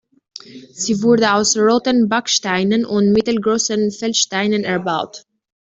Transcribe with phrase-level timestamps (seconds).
[0.71, 5.25] Sie wurde aus roten Backsteinen und mittelgroßen Feldsteinen erbaut.